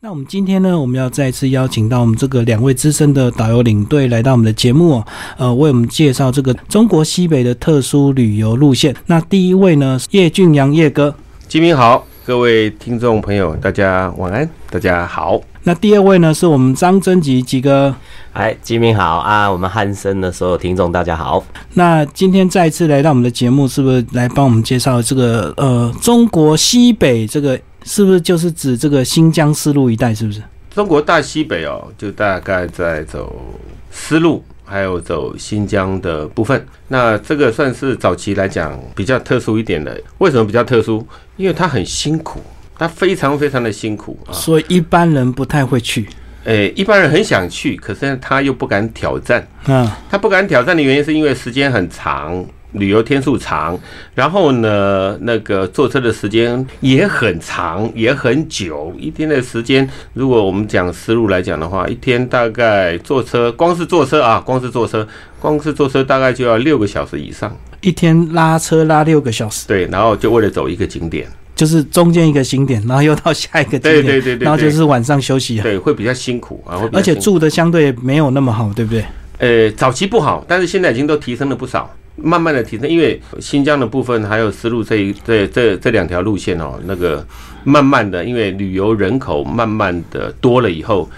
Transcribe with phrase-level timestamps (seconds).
[0.00, 5.06] 那我们今天呢，我们要再次邀请到我们这个两位资深的导游领队来到我们的节目哦，
[5.38, 8.94] 呃，为我们介绍这个中国西北的特殊旅游路线。
[9.06, 11.12] 那第一位呢，叶俊阳叶哥，
[11.48, 15.40] 金明好，各位听众朋友，大家晚安，大家好。
[15.64, 17.92] 那第二位呢，是我们张真吉吉哥，
[18.34, 21.44] 哎，吉明好啊，我们汉森的所有听众大家好。
[21.74, 27.58] 那今天再次来到我们的节目，是不是来帮我们介绍这个呃中国西北这个？
[27.88, 30.14] 是不是就是指这个新疆丝路一带？
[30.14, 30.42] 是不是？
[30.74, 33.42] 中国大西北哦，就大概在走
[33.90, 36.64] 丝路，还有走新疆的部分。
[36.86, 39.98] 那这个算是早期来讲比较特殊一点的。
[40.18, 41.04] 为什么比较特殊？
[41.38, 42.40] 因为它很辛苦，
[42.78, 46.06] 它非常非常的辛苦啊，所以一般人不太会去。
[46.44, 49.46] 诶，一般人很想去，可是他又不敢挑战。
[49.66, 52.44] 嗯，他不敢挑战的原因是因为时间很长。
[52.72, 53.78] 旅游天数长，
[54.14, 58.92] 然后呢，那个坐车的时间也很长，也很久。
[58.98, 65.06] 一天的时间，如果我们讲思路来讲的话，一天大概坐车，光是坐车啊，光是坐车，
[65.40, 67.56] 光是坐车大概就要六个小时以上。
[67.80, 79.04] 一天拉车拉六个小时，对，然后就为了走一个景点，就是中间一个景点，然后又到下一个景点，对对对对，然后就是晚上休息，对，会比较辛苦啊，而且住的相对没有那么好，对不对？
[79.38, 81.88] 呃，早期不好，但是现在已经都提升了不少。
[82.20, 87.24] 慢慢的提升，因为新疆的部分还有丝路这一这这这两条路线哦，那个
[87.64, 91.08] 慢慢的，因为旅游人口慢慢的多了以后，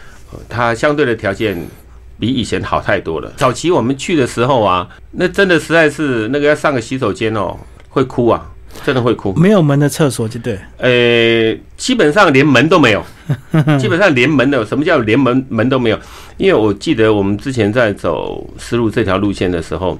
[0.48, 1.56] 它相对的条件
[2.18, 3.32] 比以前好太多了。
[3.36, 7.56] 早期我们去的时候啊，那真的实在是那个要上个洗手间哦，
[7.88, 8.50] 会哭啊，
[8.84, 9.32] 真的会哭。
[9.34, 13.04] 没有门的厕所就对，呃，基本上连门都没有，
[13.78, 15.98] 基本上连门的，什么叫连门门都没有？
[16.36, 19.98] 因为我记得我们之前在走丝路这条路线的时候。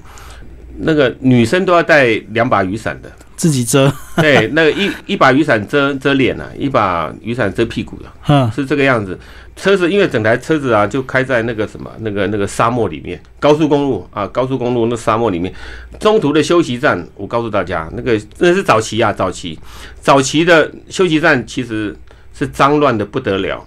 [0.82, 3.92] 那个女生都要带两把雨伞的，自己遮。
[4.16, 9.18] 对，那个一一把雨伞遮遮脸啊，一把雨伞遮屁股的，嗯，是这个样子。
[9.56, 15.52] 车子因为整台车子啊，就开在那个什么那个那个沙漠里面，高速公路啊，高速公路那沙漠里面，
[15.98, 19.58] 中途的休息站，我告诉大家，那个那是早期啊，早期
[20.00, 21.94] 早期的休息站其实
[22.32, 23.62] 是脏乱的不得了。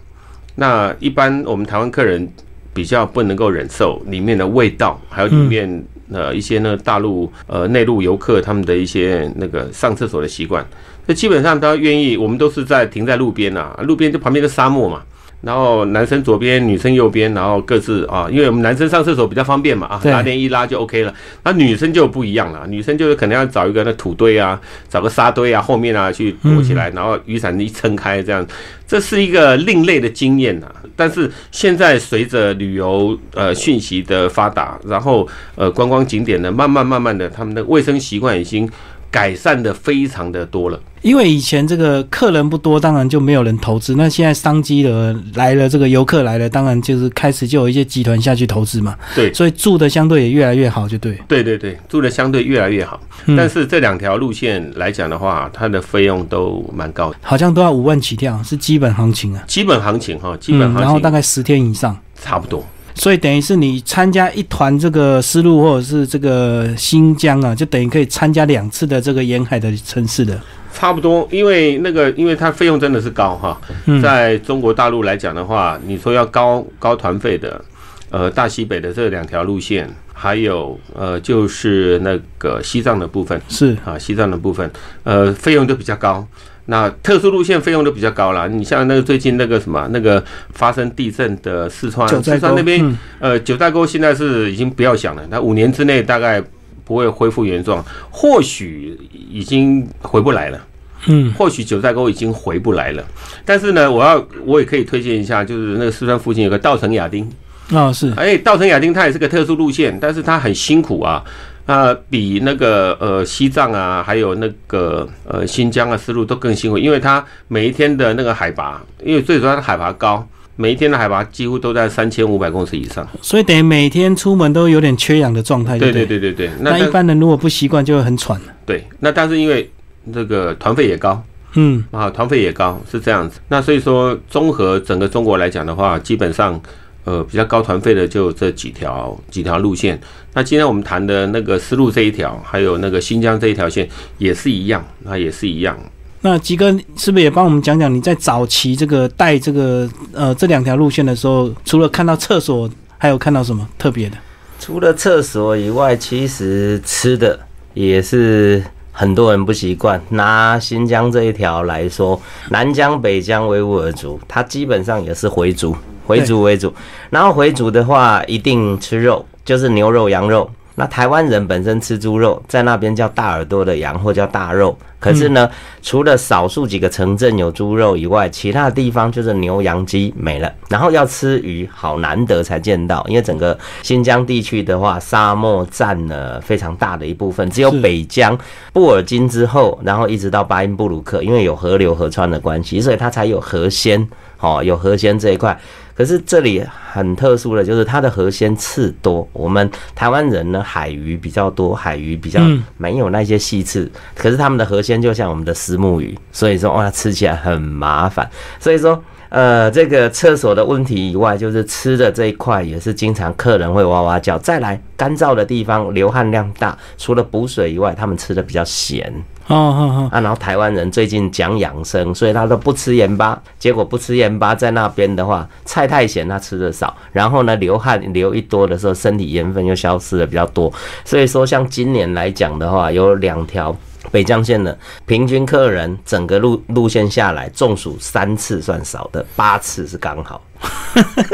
[0.56, 2.28] 那一般我们台湾客人
[2.74, 5.86] 比较不能够忍受里面的味道，还有里面。
[6.13, 10.66] 呃，一些呢，大陆呃内陆游客他们的一些那个上厕所的习惯，
[11.06, 15.01] 那基本上他愿意，我们都是在停在路边啊，路边就旁边的沙漠嘛。
[15.44, 21.14] 然后男生左边，女生右边，然后各自啊，因为我们男生上厕所比较方便嘛啊，拉链一拉就 OK 了。
[21.44, 24.59] 那女生就不一样了，女生就是可能要找一个那土堆啊，
[24.90, 28.46] 找个沙堆啊，后面啊去躲起来，然后雨伞一撑开这样，
[28.88, 30.68] 这是一个另类的经验呐。
[30.96, 38.70] 但是现在随着旅游呃讯息的发达，然后呃观光景点呢，慢慢慢慢的，他们的卫生习惯已经。
[39.13, 43.94] 改善的非常的多了，因为以前这个客人不多，当然就没有人投资。
[43.94, 48.97] 那现在商机的来了，这个游客来了，当然就是开始就有一些集团下去投资嘛。
[49.13, 51.16] 对，所以住的相对也越来越好，就对。
[51.28, 53.00] 对对对，住的相对越来越好。
[53.38, 59.44] 但是这两条路线来讲的话，它的费用都蛮高的，好像都要五万起跳，是基本行情啊。
[59.45, 62.66] 基本行情哈，基本行情，然后大概十天以上，差不多。
[62.96, 70.40] 所以等于是你参加一团这个丝路或者是这个新疆啊，就等于可以参加两次的这个沿海的城市的，
[70.74, 71.28] 差不多。
[71.31, 73.59] 因为那个，因为它费用真的是高哈，
[74.02, 77.64] 在中国大陆来讲的话，你说要高高团费的，
[78.09, 84.70] 呃，大西北的这两条路线，还有呃，就是那个西藏的部分，是啊，西藏的部分，
[85.04, 86.25] 呃，费用都比较高。
[86.66, 96.41] 那特殊路线费用就比较高了，你像那个最近那个什么那个发生地震的四川，四川那边，呃，九寨沟现在是已经不要想了，那五年之内大概
[96.85, 100.66] 不会恢复原状，或许已经回不来了，
[101.07, 103.03] 嗯，或许九寨沟已经回不来了，
[103.44, 107.30] 但是呢，我要我也可以推荐一下，就是那个四川附近有个稻城亚丁，
[107.74, 111.22] 啊是，哎，稻城亚丁它也是个特殊路线，但是它很辛苦啊。
[111.66, 125.80] 啊，比那个呃西藏啊，还有那个呃新疆啊，思路都更辛苦，因为它每一天的那个海拔，因为最主要的海拔高，每一天的海拔几乎都在三千五百公尺以上，所以等于每天出门都有点缺氧的状态。
[125.80, 129.71] 对对对对对，那一般人如果不习惯，就会很喘对，那但是因为
[130.13, 131.24] 这个团费也高，
[131.54, 136.62] 嗯，啊团费也高是这样子，那所以说综合整个中国来讲的话，基本上。
[137.06, 140.00] 呃，比较高团费的就这几条几条路线。
[140.34, 145.78] 那今天我们谈的那个丝路这一条，还有那个新疆这一条线也是一样，那也是一样。
[146.22, 154.16] 那吉哥是不是也帮我们讲讲你在早期这个带这个呃这两条路线的时候，除了看到厕所，还有看到什么特别的？
[154.58, 157.38] 除了厕所以外，其实吃的
[157.74, 158.64] 也是
[158.94, 160.02] 很多人不习惯。
[160.12, 162.20] 拿新疆这一条来说，
[162.50, 166.74] 南疆、北疆维吾尔族，它基本上也是回族，回族为主。
[167.10, 170.50] 然后回族的话，一定吃肉，就是牛肉、羊肉。
[170.76, 174.76] 那台湾人本身吃猪肉，在那边叫大耳朵的羊，或叫大肉。
[175.00, 175.48] 可是呢，
[175.84, 180.52] 除了少数几个城镇有猪肉以外，其他地方就是牛羊鸡没了。
[180.70, 188.36] 然后要吃鱼，好难得才见到，因为整个新疆地区的话，沙漠占了非常大的一部分，只有北疆、
[188.72, 194.08] 布尔津之后，然后一直到巴音布鲁克，因为有河流河川的关系，所以它才有河鲜。
[194.40, 195.58] 哦，有河鲜这一块。
[195.95, 202.42] 可是这里很特殊的就是它的河鲜刺多，我们台湾人呢海鱼比较多，海鱼比较
[202.78, 208.30] 没有那些细刺，可是他们的河鲜就像我们的石目鱼，所以说哇吃起来很麻烦，
[208.60, 209.01] 所以说。
[209.30, 214.38] 呃，这个厕所的问题以外，就是吃的这一块也是经常客人会哇哇叫。
[214.38, 219.12] 再来，干燥的地方流汗量大，除了补水以外，他们吃的比较咸。
[219.48, 223.42] 哦哦哦啊，然后台湾人最近讲养生，所以他都不吃盐巴。
[223.60, 226.95] 结果不吃盐巴，在那边的话，菜太咸，他吃的少。
[227.12, 230.72] 然后呢，流汗流一多的时候，身体盐分又消失的比较多。
[231.04, 233.75] 所以说，像今年来讲的话，有两条。
[234.12, 240.42] 北江线的平均客人整个路路线下来，中暑三次算少的，八次是刚好。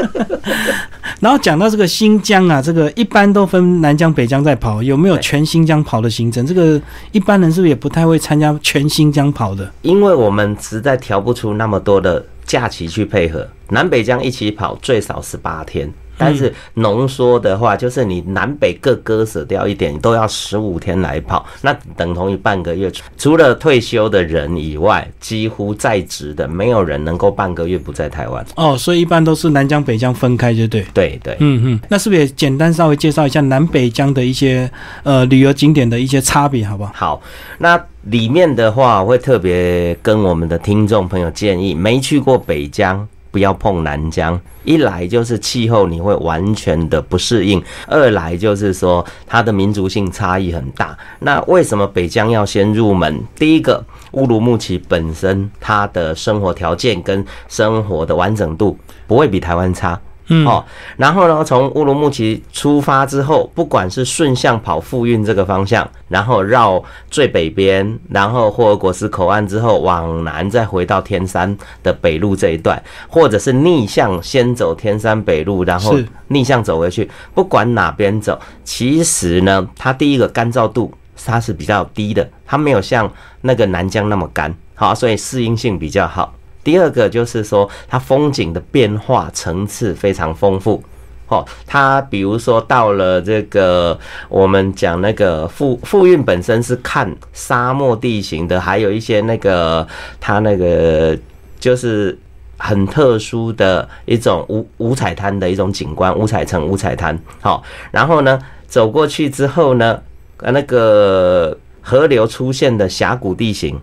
[1.19, 6.45] 然后讲到这个新疆啊，这个一般都分南疆、北疆在跑，有没有全新疆跑的行程？
[6.45, 6.81] 这个
[7.11, 9.71] 一般人是不是也不太会参加全新疆跑的？
[9.81, 15.91] 因为我们实在调不出那么多的假期去配合，南北疆一起跑最少十八天。
[16.19, 22.91] 但是浓缩的话，就是你南北各割舍掉一点，都要十五天来跑，那等同于半个月。
[23.17, 28.45] 除了退休的人以外，几乎在职的没有人能够半个月不在台湾。
[28.55, 30.85] 哦，所以一般都是南疆北疆分开，就对。
[30.93, 31.79] 对对，嗯嗯。
[31.87, 34.69] 那是不是也简单稍微介绍一下南北疆的一些
[35.03, 36.91] 呃旅游景点的一些差别，好不好？
[36.93, 37.21] 好，
[37.59, 43.07] 那里面的话，我会特别跟我们的听众朋友建议，没去过北疆。
[43.31, 50.97] 不要碰南疆，一来就是气候你会完全的不适应，二来就是说它的民族性差异很大。
[51.19, 53.21] 那为什么北疆要先入门？
[53.35, 58.77] 第一个，乌鲁木齐本身它的生活条件跟生活的完整度
[59.07, 59.99] 不会比台湾差。
[60.29, 60.63] 嗯哦，
[60.95, 75.95] 然后呢，从乌鲁木齐出发之后，不管是顺向跑富运这个方向，然后绕最北边，然后霍尔果斯口岸之后往南，再回到天山的北路这一段，或者是逆向先走天山北路，然后
[76.27, 80.93] 逆向走回去，不管哪边走，其实呢，它第一个干燥度
[81.25, 83.11] 它是比较低的，它没有像
[83.41, 86.33] 那个南疆那么干，好，所以适应性比较好。
[86.63, 90.83] 第二个就是说，它风景的变化层次非常丰富，
[91.27, 93.97] 哦，它比如说到了这个
[94.27, 99.87] 我们讲那个富富运本身是看沙漠地形的，还有一些那个
[100.19, 101.17] 它那个
[101.59, 102.17] 就是
[102.57, 109.99] 很特殊的一种五五彩滩的一种景观，五彩城五彩滩，好，然后呢走过去之后呢，
[110.39, 113.79] 那个河流出现的峡谷地形。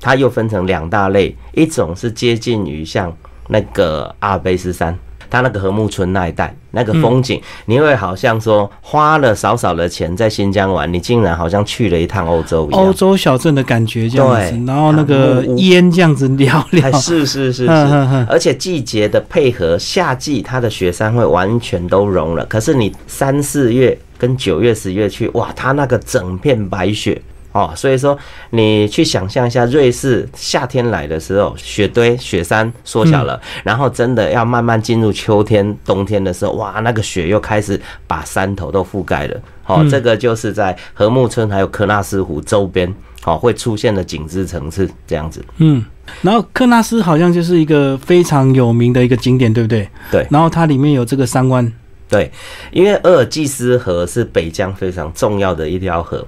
[0.00, 3.14] 它又分成两大类，一种是接近于像
[3.48, 4.96] 那个阿尔卑斯山，
[5.28, 17.70] 它那个禾木村那一带那个风景，你会好像说花了少少的钱在新疆玩，你竟然好像去了一趟欧洲一样，欧洲小镇的感觉这样子，然后那个烟这样子撩撩，是是是是，
[18.28, 27.20] 而且季节的配合，夏季它的雪山会完全都融了，可是你三四月跟九月十月去，哇，它那个整片白雪。
[27.52, 28.16] 哦，所以说
[28.50, 39.40] 你去想象一下，瑞士夏天来的时候，雪堆、雪山缩小了，然后真的要慢慢进入秋天、冬天的时候，哇，那个雪又开始把山头都覆盖了。
[39.66, 42.92] 哦，这个就是在禾木村还有科纳斯湖周边，
[43.24, 45.44] 哦，会出现的景致层次这样子。
[45.58, 45.84] 嗯，
[46.22, 49.88] 然后科纳斯好像就是一个非常有名的一个景点，对不对？
[50.10, 50.26] 对。
[50.30, 51.72] 然后它里面有这个山湾。
[52.08, 52.30] 对，
[52.72, 56.24] 因为鄂尔济斯河是北疆非常重要的一条河。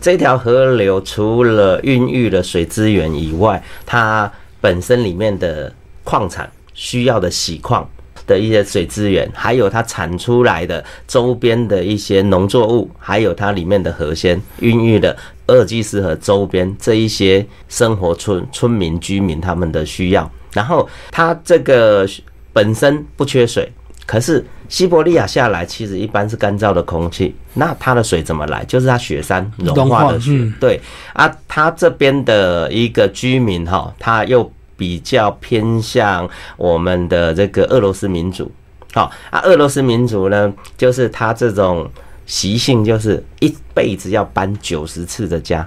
[0.00, 5.72] 这条河流除了孕育了水资源以外，它本身里面的
[6.04, 7.88] 矿产需要的洗矿
[8.26, 20.30] 的一些水资源，还有它产出来的周边的一些农作物，还有它里面的河鲜，孕育了鄂尔济斯河周边这一些生活村村民居民他们的需要。
[20.52, 22.06] 然后它这个
[22.52, 23.72] 本身不缺水。
[24.04, 28.64] 可是西伯利亚下来，其实一般是干燥的空气，那它的水怎么来？
[28.64, 30.50] 就是它雪山融化的水。
[30.60, 30.80] 对
[31.12, 38.50] 啊，它这边的一个居民哈，他又比较偏向我们的这个俄罗斯民族。
[38.92, 41.88] 好啊，俄罗斯民族呢，就是他这种
[42.26, 45.66] 习性，就是一辈子要搬九十次的家。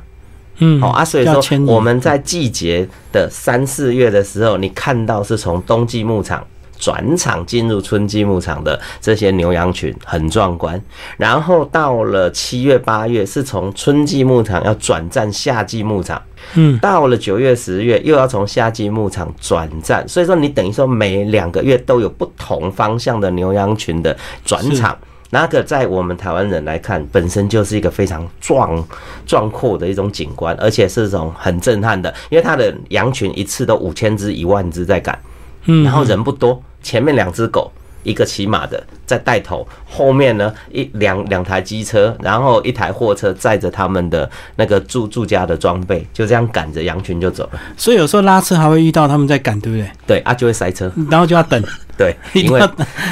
[0.57, 6.45] 嗯，好啊，所以说我们在季节的三四月的时候，你看到是从冬季牧场
[6.77, 10.81] 转场进入春季牧场的这些牛羊群很壮观，
[11.17, 16.21] 然后到了七月八月是从春季牧场要转战夏季牧场，
[16.55, 24.97] 嗯，到了九月十月又要从夏季牧场转战，所以说你等于说每两个月都有不同方向的牛羊群的转场。
[25.31, 28.81] 那个在我们台湾人来看，本身就是一个非常壮
[29.25, 35.17] 壮阔的一种景观，而且是种很震撼的，因为它的羊群一次都五千只、一万只在赶，
[35.65, 37.71] 嗯，然后人不多，前面两只狗，
[38.03, 47.59] 一个骑马的在带头，后面呢一两两台机车，然后一台货车载着他们的那个住住家的装备，就这样赶着羊群就走了。
[47.75, 49.89] 所以有时候拉车还会遇到他们在赶，对不对？
[50.07, 51.61] 对啊，就会塞车，然后就要等。
[51.97, 52.61] 对， 因为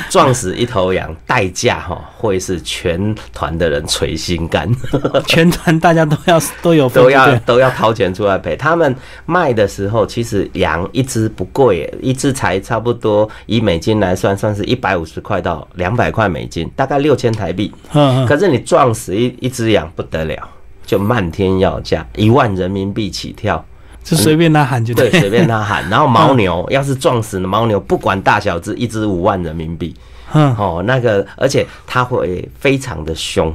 [0.10, 4.70] 撞死一头羊，代价哈会是全团的人捶心肝，
[5.26, 8.56] 全团大家都要都有都要都要掏钱出来赔。
[8.56, 17.74] 他们卖的时候，其实羊一只不贵，一只才差不多以美金来算，算是一百五十块到两百块美金，大概六千台币。
[17.94, 20.38] 嗯，可是你撞死一一只羊不得了，
[20.86, 23.64] 就漫天要价，一万人民币起跳。
[24.04, 25.88] 就随便他喊就对，随便他喊。
[25.90, 29.96] 然后牦牛要是撞死了牦牛，不管大小只，一只五万人民币。
[30.34, 33.54] 嗯，哦，那个，而且它会非常的凶。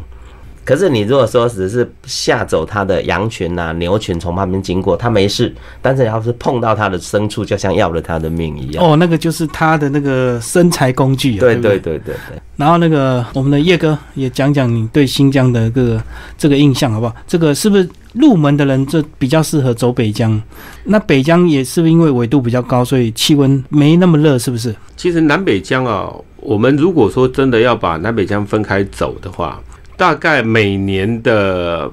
[0.69, 5.51] 可是你如果说只是吓走它的羊群呐、牛群从旁边经过，它没事。
[5.81, 8.85] 但是要是碰到它的牲畜，就像要了它的命一样。
[8.85, 11.39] 哦，那个就是它的那个生财工具。
[11.39, 12.39] 对对对对对。
[12.57, 15.99] 然后那个我们的叶哥也讲讲你对新疆的个
[16.37, 17.15] 这个印象好不好？
[17.27, 20.39] 这个是不是入门的人就比较适合走北疆？
[20.85, 24.39] 那北疆也是不是因为纬度比较高，所以气温没那么热？
[24.39, 24.75] 是不是？
[24.99, 29.59] 其实南北疆啊，我们如果说真的要把南北疆分开走的话。
[29.99, 31.91] 大概每年的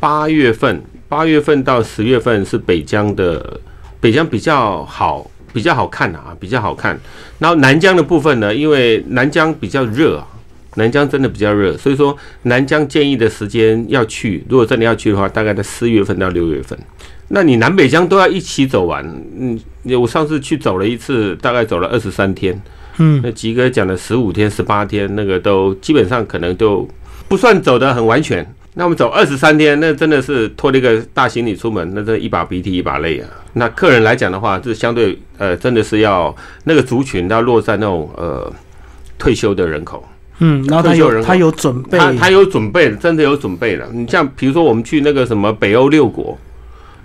[0.00, 3.60] 八月份，八月份到十月份是北疆的
[4.00, 6.98] 北疆比较好，比较好看啊，比较好看。
[7.38, 10.26] 然后南疆的部分呢，因为南疆比较热啊，
[10.74, 16.76] 南疆真的比较热，所以说南疆建议的时间要去，如果真的要去的话，大概在四月份到六月份。
[17.28, 19.04] 那你南北疆都要一起走完，
[19.38, 19.56] 嗯，
[20.00, 22.60] 我上次去走了一次，大概走了二十三天，
[22.98, 26.88] 嗯，那吉哥讲的十五天、十八天，那个都基本上可能都。
[27.28, 33.28] 不算走得很完全，那我们走二十三天，那真的是拖了一个大行李出门，那这一把鼻涕一把泪啊。
[33.54, 38.52] 那客人来讲的话，这相对呃，真的是要那个族群要落在那种呃
[39.18, 40.06] 退休的人口，
[40.38, 43.88] 嗯，然后他有他有准备，他他有准备，真的有准备了。
[43.92, 46.38] 你像比如说我们去那个什么北欧六国，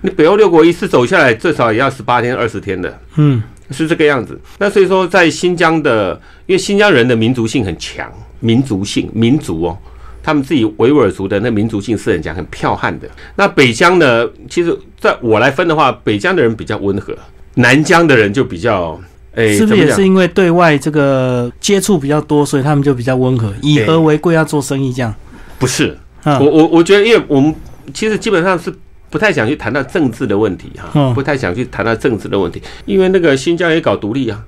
[0.02, 4.38] 你北欧六国一次走下来最少也要十八天二十天的，嗯，是这个样子。
[4.58, 9.78] 那所以说在新疆的，因为新疆人的民族性很强，民族性民族哦。
[10.22, 13.08] 他们自己维吾尔族的那民族性是很强、很剽悍的。
[13.36, 14.28] 那北疆呢？
[14.48, 17.16] 其实在我来分的话，北疆的人比较温和，
[17.54, 19.00] 南疆的人就比较……
[19.34, 25.14] 哎，是不是也是因为对外这个接触比较多，所以他们就比较温和，以和为贵，要做生意这样？
[25.58, 27.54] 不是，我我我觉得，因为我们
[27.94, 28.70] 其实基本上是
[29.08, 34.38] 不太想去谈到政治的问题哈，不太想去谈到政治的问题，因为那个新疆也搞独立啊，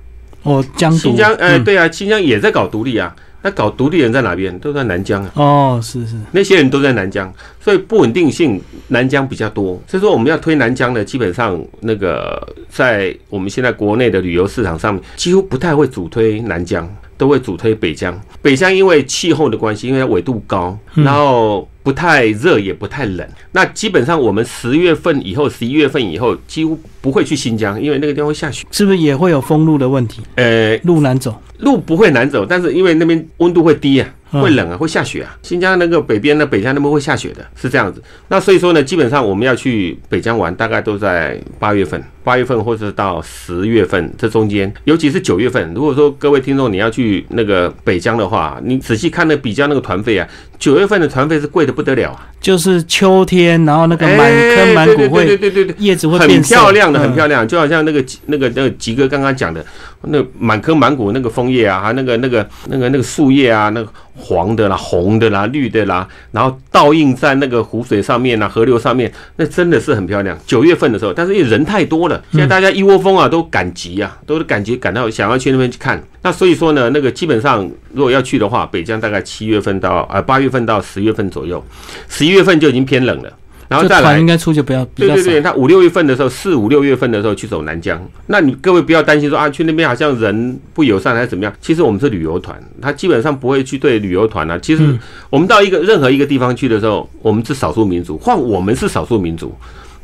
[0.43, 3.15] 哦，江新疆，哎，对啊，新疆也在搞独立啊。
[3.45, 4.57] 那搞独立人在哪边？
[4.57, 5.31] 都在南疆啊。
[5.35, 9.79] 哦，是是，那些人都在南疆，所以不稳定性南疆比较多。
[9.87, 18.19] 所以说我们要推南疆的，基本上那个在我们现在国内的旅游市场上面，几乎不太会主推南疆，都会主推北疆。
[18.41, 23.27] 北疆因为气候的关系，因为它纬度高，然后不太热也不太冷。
[23.51, 28.65] 那基本上我们十月份以后、十一月份以后，几乎不会去新疆，因为那个地方会下雪。
[28.71, 30.21] 是不是也会有封路的问题？
[30.35, 31.41] 呃，路难走。
[31.59, 35.37] 路不会难走，但是因为那边温度会低啊，会冷啊，会下雪啊。
[35.41, 38.03] 新疆那个北边的北疆那边会下雪的，是这样子。
[38.27, 42.03] 那所以说呢，基本上我们要去北疆玩，大概都在八月份。
[42.25, 45.73] 八月份或者到十月份这中间，尤其是九月份。
[45.75, 50.27] 如果说各位听众你要去那个北疆的话，你仔细看那比较那个团费啊，
[50.57, 52.27] 九月份的团费是贵的不得了啊。
[52.41, 59.65] 就是秋天，然后那个满坑满谷会，对对对对叶子会很漂亮的，很漂亮，就好像那个那个那个吉哥刚刚讲的，
[60.01, 63.89] 那满坑满谷那个枫叶啊，还有那个那个那个那个树叶啊，那个。
[64.17, 70.39] 黄的啦，红的啦，绿的啦，然后倒映在那个湖水上面啊，河流上面，那真的是很漂亮。
[70.47, 76.01] 九月份的时候，但是因为人太多了，现在大家一窝蜂啊，都赶集啊，都是赶集赶到想要去那边去看。
[76.21, 81.63] 那所以说呢，那个基本上如果要去的话，北疆大概七月份到啊八月份到十月份左右，
[82.09, 83.31] 十一月份就已经偏冷了。
[83.67, 84.85] 然后再来应该出去不要。
[84.93, 91.51] 对对对，他五六月份的时候，四五六月份的时候去走南疆，那你各位不要担心说啊，去那边好像人不友善还是怎么样？
[91.59, 94.55] 其实我们是旅游团，他基本上不会去对旅游团啊。
[94.59, 94.95] 其实
[95.31, 99.51] 我们到一个任何一个地方去的时候，我们是少数民族，换我们是少数民族，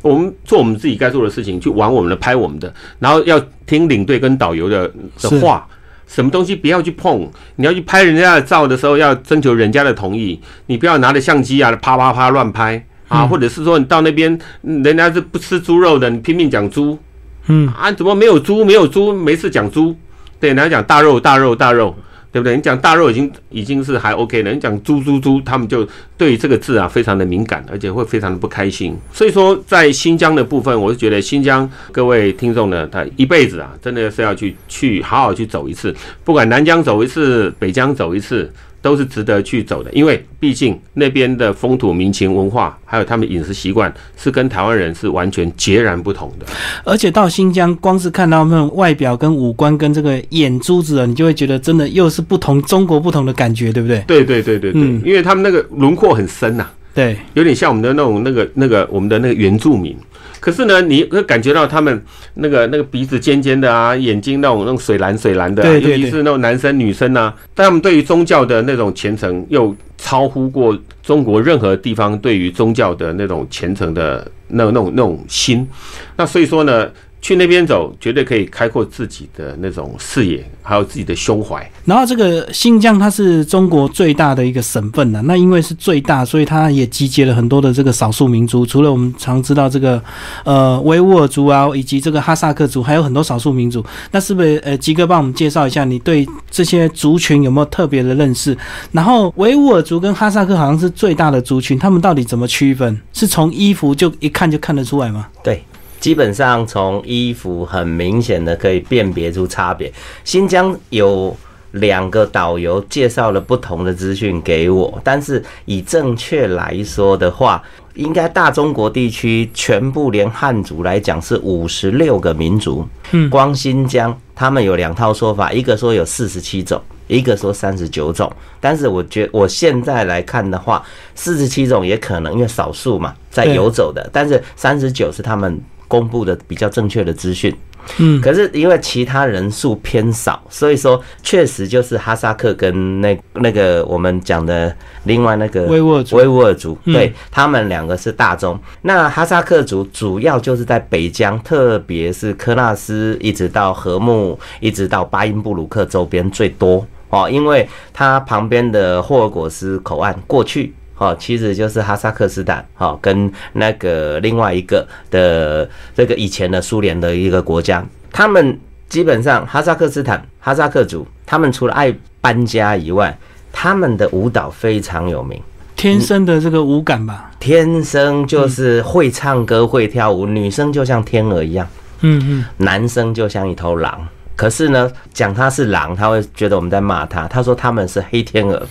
[0.02, 5.66] 我们做我们自己该做的事情，去玩我们的，拍我们的，然后要听领队跟导游的的话。
[6.04, 7.26] 什么东西不要去碰？
[7.56, 10.38] 你要去拍人家的照的时候，要征求人家的同意。
[10.66, 16.98] 你不要拿着相机啊，啪啪啪乱拍啊，或者是说你到那边，人家是不吃猪肉的，你拼命讲猪，
[17.46, 18.62] 嗯啊，怎么没有猪？
[18.62, 19.96] 没有猪，没事讲猪，
[20.38, 21.94] 对，人家讲大肉大肉大肉。
[22.32, 22.56] 对不对？
[22.56, 25.86] 你讲大肉已经已经是还 OK 了，你讲猪猪猪，他们就
[26.16, 28.96] 对这个字啊非常的敏感，而且会非常的不开心。
[29.12, 38.50] 所以说，在新疆的部分，我是觉得新疆各位听众呢，他一辈子啊，真的是要去去好好去走一次，不管南疆走一次，北疆走一次。
[38.82, 46.44] 都是值得去走的，因为毕竟那边的风土民情、文化，还有他们饮食习惯，是跟台湾人是完全截然不同的。
[46.84, 54.02] 而且到新疆，光是看到他们外表、跟五官、跟这个眼珠子，你就会觉得真的又是不同中国不同的感觉，对不对？
[54.06, 59.96] 对对对对对，因为他们那个轮廓很深呐，对，有点像我们的那种那个那个我们的那个原住民。
[60.40, 75.68] 可是呢，你会感觉到他们那个那个鼻子尖尖的啊，眼睛那种那种水蓝水蓝的，尤其是那种男生女生啊，但他们对于宗教的那种虔诚又超乎过中国任何地方对于宗教的那种虔诚的那那种那种心。
[76.16, 76.88] 那所以说呢。
[77.22, 81.70] 去那边走，绝对可以开阔自己的那种视野，还有自己的胸怀。
[81.84, 85.22] 然后，这个新疆它是中国最大的一个省份呢。
[85.24, 88.66] 那因为是最大，所以它也集结了很多的这个少数民族。
[88.66, 90.02] 除了我们常知道这个
[90.44, 93.84] 呃维吾尔族啊，以及这个哈萨克族，还有很多少数民族。
[94.10, 98.58] 那是不是呃吉哥帮我们介绍一下，你对这些族群有没有特别的认识？
[98.90, 103.00] 然后维吾尔族跟哈萨克好像是最大的族群，他们到底怎么区分？
[103.12, 105.28] 是从衣服就一看就看得出来吗？
[105.44, 105.62] 对。
[106.02, 109.90] 基本上从衣服很明显的可以辨别出差别。
[110.24, 111.34] 新疆有
[111.70, 117.62] 两个导游介绍了不同的资讯给我，但是以正确来说的话，
[117.94, 122.84] 应该大中国地区全部连汉族来讲是五十六个民族。
[123.12, 128.30] 嗯，光新疆他们有两套说法，一个说有四十七种，一个说三十九种。
[128.60, 135.60] 但是我觉我现在来看的话，四十七种也可能因为少数嘛在游走的，但是三十九是他们。
[135.92, 137.54] 公布的比较正确的资讯，
[137.98, 144.74] 嗯，可是因为其他人数偏少，所以说确实就是哈萨克跟那那个我们讲的
[145.04, 148.58] 另外那个维吾尔族，维吾尔族，对他们两个是大宗。
[148.80, 160.74] 那哈萨克族主要就是在北疆，特别是科纳斯，一直到和木，一直到巴音布鲁克周边最多哦，因为它旁边的霍尔果斯口岸过去。
[161.02, 168.56] 哦，其实就是哈萨克斯坦，哈，跟那个另外一个的这个以前的苏联的一个国家，他们
[168.88, 173.18] 基本上哈萨克斯坦哈萨克族，他们除了爱搬家以外，
[173.50, 175.42] 他们的舞蹈非常有名，
[175.74, 181.66] 天生的这个舞感吧，天生就是会唱歌会跳舞，女生就像天鹅一样，
[182.02, 184.06] 嗯嗯，男生就像一头狼。
[184.34, 187.26] 可是呢，讲他是狼，他会觉得我们在骂他。
[187.28, 188.66] 他说他们是黑天鹅，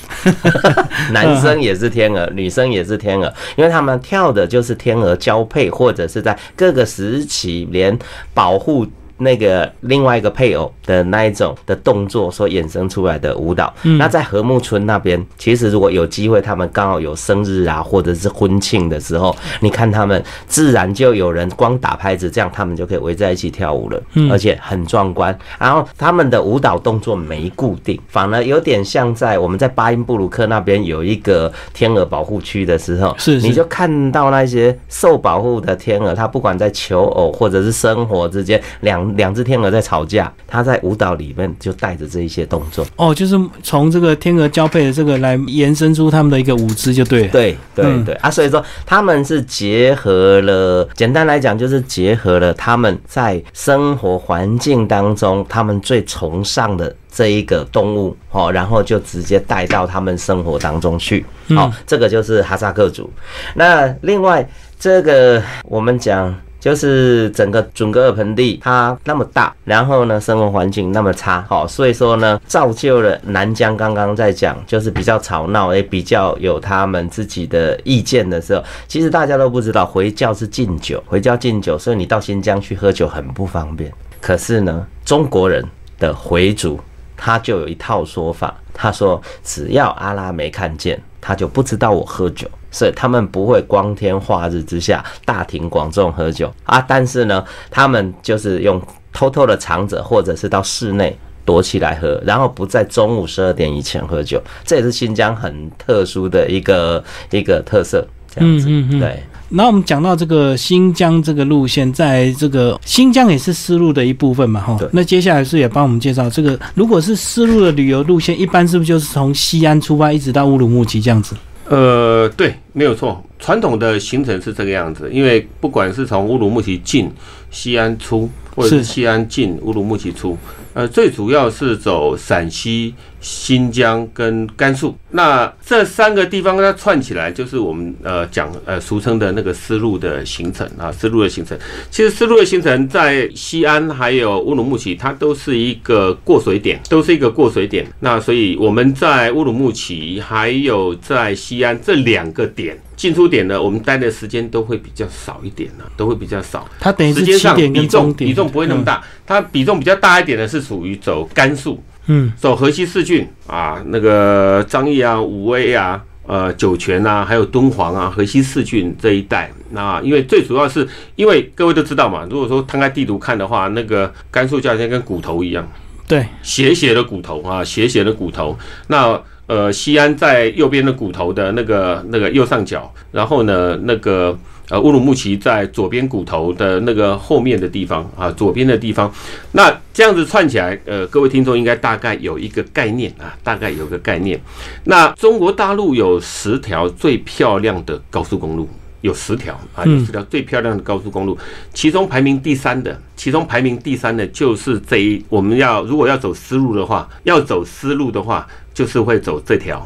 [1.12, 7.98] 男生也是天鹅，女生也是天鹅，因为他们跳的就是天鹅交配，或者是在各个时期连
[8.34, 8.88] 保护。
[9.22, 25.38] 那个另外一个配偶的那一种的动作所衍生出来的舞蹈，那在和睦村那边，其实如果有机会，他们刚好有生日啊，或者是婚庆的时候，你看他们自然就有人光打拍子，这样他们就可以围在一起跳舞了，而且很壮观。
[25.60, 39.11] 然后他们的舞蹈动作没固定，反而有点像在我们在巴音布鲁克那边有一个天鹅保护区的时候，是你就看到那些受保护的天鹅，它不管在求偶或者是生活之间两。
[39.16, 42.86] 两只天鹅在吵架，他在舞蹈里面就带着这一些动作。
[42.96, 48.16] 哦，就是从这个天鹅交配的这个来延伸出他们的一个舞姿，就对，对对对。
[48.16, 63.10] 啊，所以说他们是结合了，简单来讲就是结合了他们在生活环境当中他们最崇尚的这一个动物哦，然后就直接带到他们生活当中去，好，这个就是哈萨克族。
[63.56, 64.48] 那另外
[64.80, 66.36] 这个我们讲。
[66.62, 83.92] 就是整个准格尔盆地它那么大，然后呢，生活环境那么差，好，所以说呢，造就了南疆刚刚在讲，就是比较吵闹，也比较有他们自己的意见的时候，其实大家都不知道回教是禁酒，回教禁酒，所以你到新疆去喝酒很不方便。
[84.22, 85.66] 可是呢，中国人
[85.98, 86.80] 的回族
[87.18, 96.84] 他就有一套说法，他说只要阿拉没看见，他就不知道我喝酒，所以他们不会光天化日之下大庭广众喝酒啊。
[96.86, 98.82] 但是呢，他们就是用
[99.14, 104.42] 偷偷的藏着，或者是到室内躲起来喝，然后不在中午十二点以前喝酒。
[104.66, 108.68] 这也是新疆很特殊的一个一个特色，这样子。
[109.00, 109.24] 对。
[109.54, 114.80] 那我们讲到这个新疆这个路线，在这个新疆也是丝路的一部分嘛，哈。
[114.94, 121.36] 那接下来是也帮我们介绍这个，如果是丝路的旅游路线，一般是不是就是从西安出发，一直到乌鲁木齐这样子？
[121.68, 125.10] 呃，对，没有错，传统的行程是这个样子。
[125.12, 127.12] 因为不管是从乌鲁木齐进
[127.50, 130.38] 西安出，或者是西安进乌鲁木齐出。
[130.74, 141.58] 呃，最主要是走陕西、新疆跟甘肃，那这三个地方它串起来，就是我们呃讲呃俗称的那个丝路的行程啊，丝路的行程。
[141.90, 147.86] 其实丝路的行程在西安还有乌鲁木齐，它都是一个过水点，都是一个过水点。
[148.00, 152.80] 那所以我们在乌鲁木齐还有在西安这两个点。
[153.02, 156.70] 进出点呢，我们待的时间都会比较少一点呢，都会比较少。
[156.80, 169.52] 它等于时间上比重比重不会那么大，它比重比较大一点的是属于走甘肃，嗯，走河西四郡啊，那个张掖啊、武威啊、呃酒泉啊，还有敦煌啊、河西四郡这一带。
[169.72, 175.68] 那因为最主要是因为各位都知道嘛，如果说摊开地图看的话，那个甘肃就好像跟骨头一样，
[176.08, 178.56] 对，斜斜的骨头啊，斜斜的骨头。
[178.86, 179.20] 那
[179.52, 189.14] 呃，西安在右边的骨头的那个那个右上角，然后呢，那个呃乌鲁木齐在左边骨头的那个后面的地方啊，左边的地方。
[189.52, 194.40] 那这样子串起来，呃，各位听众应该大概有一个概念啊，大概有个概念。
[194.86, 198.70] 那中国大陆有十条最漂亮的高速公路。
[199.02, 201.38] 有十条啊，有十条最漂亮的高速公路，
[201.74, 209.86] 其中排名第三的，其中排名第三的就是这一，我们要如果要走丝路的话，要走丝路的话，就是会走这条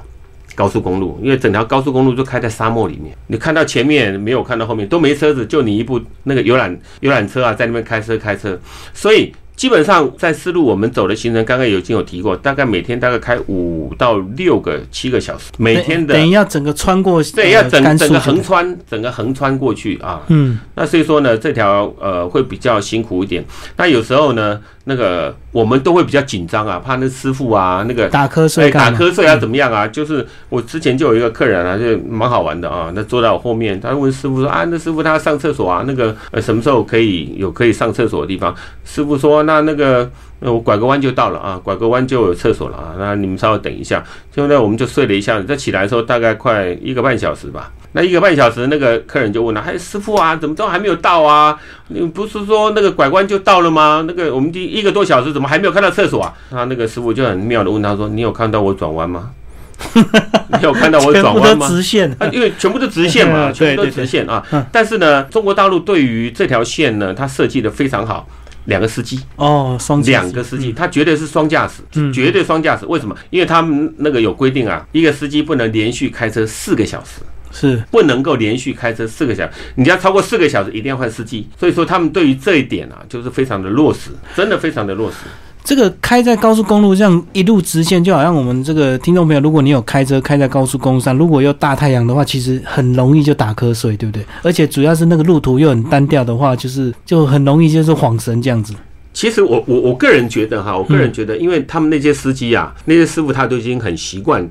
[0.53, 8.59] 高速公路，因为整条高速公路就开在沙漠里面，你看到前面没有看到后面都没车子，就你一部那个游览游览车啊，在那边开车开车，
[8.93, 9.33] 所以。
[9.55, 20.21] 基本上在丝路我们走的行程，刚刚已经有提过，大概每天大概开五到六个、七个小时，每天的等于要整个穿过，对，要整整个横穿，整个横穿过去啊。
[20.27, 23.43] 嗯，那所以说呢，这条呃会比较辛苦一点。
[23.77, 24.59] 那有时候呢。
[24.87, 29.87] 那个我们都会比较紧张啊，怕那师傅啊，那个打瞌睡，打瞌睡啊，怎么样啊？
[29.87, 32.91] 就是我之前就有一个客人啊，就蛮好玩的啊。
[32.95, 38.55] 那坐在我后面，他问师傅说啊，那师傅他上厕所啊，那个呃什么时候可以有可以上厕所的地方？
[38.83, 40.09] 师傅说那那个
[40.51, 42.95] 我拐个弯就到了啊，拐个弯就有厕所了啊。
[42.97, 44.03] 那你们稍微等一下。
[44.31, 47.71] 就在我们就睡了一下，再起来的时候大概快一个半小时吧。
[47.93, 51.57] 那一个半小时，那个客人就问了：“哎，师傅啊，怎么都还没有到啊？
[51.87, 54.03] 你不是说那个拐弯就到了吗？
[54.05, 59.29] 那个我们第一个多小时怎么还没有看到厕所啊？”他那个师傅就很妙的问他说：“你有看到我转弯吗？
[59.95, 61.67] 你有看到我转弯吗？
[61.69, 64.43] 直线啊，因为全部都直线嘛， 全部都直线啊。
[64.73, 68.27] 但是呢，中国大陆对于这条线呢，它设计的非常好。”
[68.65, 72.85] 两个司机哦，双两个司机，他绝对是双驾驶，绝对双驾驶。
[72.85, 73.15] 为什么？
[73.29, 79.51] 因为他们那个有规定啊，一个司机不能连续开车四个小时，是不能够连续开车四个小时。
[79.75, 81.47] 你要超过四个小时，一定要换司机。
[81.59, 85.17] 所以说，他们对于这一点啊，就是非常的落实，真的非常的落实。
[85.65, 94.23] 这个开在高速公路上一路直线，就好像我们这个听众朋友，如果你有开车开在高速公路上，如果又大太阳的话，其实很容易就打瞌睡，对不对？
[94.43, 98.75] 而且主要是那个路途又很单调的话，就是就很容易就是晃神这样子。
[99.11, 104.47] 其实我我我个人觉得哈，我个人觉得，因为他们那些司机啊，那些师傅他都已经很习惯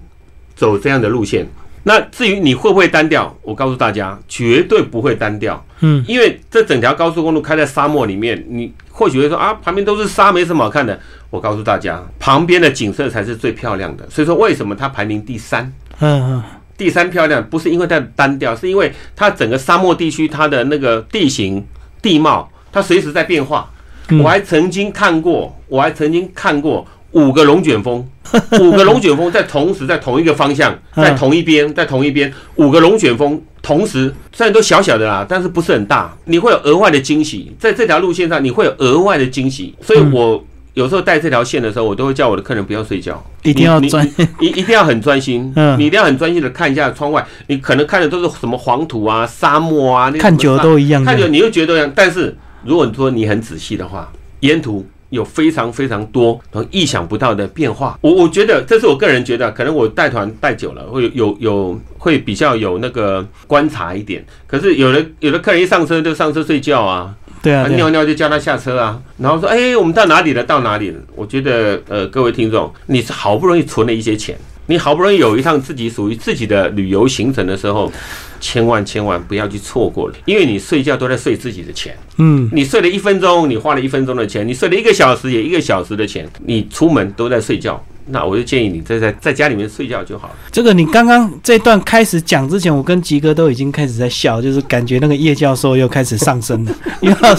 [0.56, 1.46] 走这样的路线。
[1.84, 5.64] 那至于你会不会单调，我告诉大家，绝对不会单调。
[5.80, 10.98] 嗯，因为这整条高速公路开在沙漠里面，你或许会说啊，旁边都是沙，没什么好看的。
[11.30, 14.08] 我告诉大家，旁边的景色才是最漂亮的。
[14.08, 15.70] 所以说，为什么它排名第三？
[16.00, 16.42] 嗯嗯，
[16.76, 21.64] 第三漂亮不是因为它单调，是因为它整个沙漠地区它的那个地形
[22.00, 23.70] 地貌，它随时在变化。
[24.22, 28.06] 我还曾经看过，我还曾经看过五个龙卷风，
[28.60, 44.06] 五个龙卷风在同时在同一个方向，在同一边，在同一边，五个龙卷风同时，虽然都小小的啦，但是不是很大，你会有额外的惊喜，在这条路线上你会有额外的惊喜，所以我有时候带这条线的时候，我都会叫我的客人不要睡觉，一定要专
[44.40, 52.36] 一一定要很专心，嗯，你一定要很专心的看一下窗外，你可能看的都是什么黄土啊、沙漠啊，看久了都一样，看久你又觉得一样，但是。
[52.66, 54.10] 如果你说你很仔细的话，
[54.40, 56.38] 沿途有非常非常多
[56.70, 57.98] 意想不到的变化。
[58.02, 64.22] 我我觉得这是我个人觉得，可能我带团带久了，会有有会比较有那个观察一点。
[64.46, 70.42] 可是有的有的客人一上车就上车睡觉啊，对啊，尿尿就叫他下车啊，然后说哎，我们到哪里了？
[70.42, 71.00] 到哪里了？
[71.14, 74.36] 我觉得呃，各位听众，你是好不容易存了一些钱。
[74.66, 77.92] 你好不容易有一趟自己属于自己的旅游行程的时候，
[78.40, 81.96] 千万千万不要去错过了，因为你睡觉都在睡自己的钱。
[82.16, 86.26] 嗯，你睡了一分钟，你花了一分钟的钱；你睡了一个小时，也一个小时的钱。
[86.46, 87.84] 你出门都在睡觉。
[88.06, 90.34] 那我就建议你在在在家里面睡觉就好了。
[90.52, 97.36] 这个你刚刚这段开始讲之前，我跟吉哥都已经开始在笑，就是感觉那个叶教授又开始上升了， 又要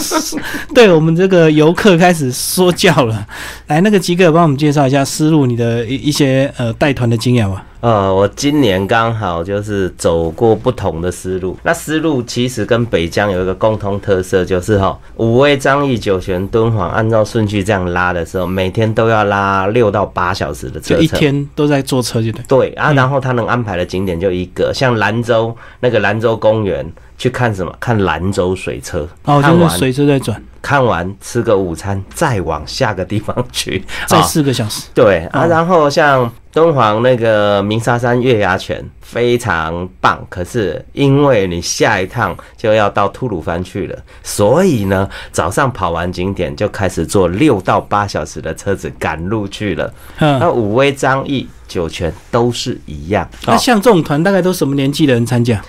[0.74, 3.26] 对我们这个游客开始说教了。
[3.68, 7.64] 来，那个吉哥帮我们介绍一下思路，你的一一些呃带团的经验吧。
[7.80, 11.56] 呃，我今年刚好就是走过不同的思路。
[11.62, 22.42] 那思路其实跟北疆有一个共同特色，就是哈，五位张掖、九泉、敦煌，按照顺序这样拉的时候，每天都要拉六到八小时的车一天都在坐车，就对。
[22.48, 26.86] 对啊，然后他能安排的景点就一个，像兰州那个兰州公园。
[27.18, 27.74] 去看什么？
[27.80, 30.38] 看兰州水车哦，就是水车在转。
[30.60, 34.88] 看完吃个午餐，再往下个地方去，再四个小时。
[34.92, 49.92] 对啊，然后像敦煌那个鸣沙山月牙泉非常棒，可是因为你下一趟就要到吐鲁番去了，所以呢，早上跑完景点就开始坐六到八小时的车子赶路去了。
[50.18, 53.28] 那武威、张掖、酒泉都是一样。
[53.46, 55.62] 那像这种团，大概都什么年纪的人参加？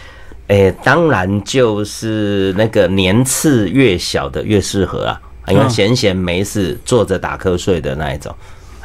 [0.47, 5.19] 诶，当然就是那个年次越小的越适合啊，
[5.49, 8.33] 因为闲闲没事坐着打瞌睡的那一种，